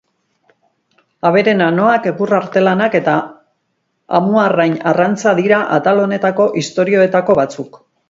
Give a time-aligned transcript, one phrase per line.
[1.29, 3.19] Abere nanoak, egur artelanak eta
[4.21, 7.85] amuarrain arrantza dira atal honetako historioetako batzuk.